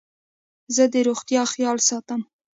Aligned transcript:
زه 0.75 0.83
د 0.93 0.95
روغتیا 1.07 1.41
خیال 1.53 1.77
ساتم. 1.89 2.21